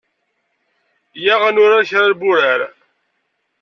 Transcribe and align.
Yyaɣ 1.23 1.41
ad 1.47 1.53
nurar 1.53 1.83
kra 1.89 2.07
n 2.09 2.13
wurar. 2.19 2.61